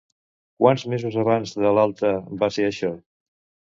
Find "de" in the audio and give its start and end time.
1.67-1.77